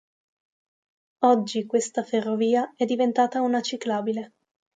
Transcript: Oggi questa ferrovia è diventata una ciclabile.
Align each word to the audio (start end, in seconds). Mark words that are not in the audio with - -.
Oggi 1.25 1.67
questa 1.67 2.01
ferrovia 2.03 2.73
è 2.75 2.85
diventata 2.85 3.39
una 3.41 3.61
ciclabile. 3.61 4.33